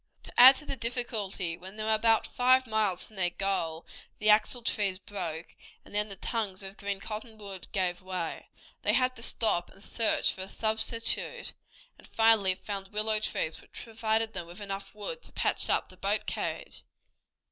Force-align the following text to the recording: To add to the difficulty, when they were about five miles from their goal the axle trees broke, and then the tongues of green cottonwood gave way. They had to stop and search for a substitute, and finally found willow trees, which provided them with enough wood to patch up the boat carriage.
To 0.23 0.33
add 0.35 0.55
to 0.55 0.65
the 0.65 0.75
difficulty, 0.75 1.55
when 1.57 1.75
they 1.77 1.83
were 1.83 1.93
about 1.93 2.25
five 2.25 2.65
miles 2.65 3.05
from 3.05 3.17
their 3.17 3.29
goal 3.29 3.85
the 4.17 4.31
axle 4.31 4.63
trees 4.63 4.97
broke, 4.97 5.55
and 5.85 5.93
then 5.93 6.09
the 6.09 6.15
tongues 6.15 6.63
of 6.63 6.75
green 6.77 6.99
cottonwood 6.99 7.67
gave 7.71 8.01
way. 8.01 8.47
They 8.81 8.93
had 8.93 9.15
to 9.17 9.21
stop 9.21 9.69
and 9.69 9.83
search 9.83 10.33
for 10.33 10.41
a 10.41 10.49
substitute, 10.49 11.53
and 11.99 12.07
finally 12.07 12.55
found 12.55 12.87
willow 12.87 13.19
trees, 13.19 13.61
which 13.61 13.73
provided 13.83 14.33
them 14.33 14.47
with 14.47 14.59
enough 14.59 14.95
wood 14.95 15.21
to 15.21 15.31
patch 15.33 15.69
up 15.69 15.89
the 15.89 15.97
boat 15.97 16.25
carriage. 16.25 16.83